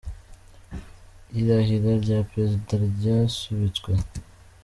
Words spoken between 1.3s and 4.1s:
Irahira rya Perezida ryasubitswe